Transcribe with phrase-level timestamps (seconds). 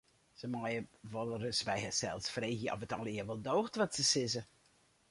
[0.39, 0.79] Se meie
[1.13, 4.43] wolris by harsels freegje oft it allegearre wol doocht wat se sizze.